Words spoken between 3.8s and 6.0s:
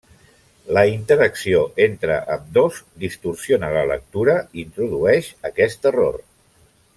lectura i introdueix aquest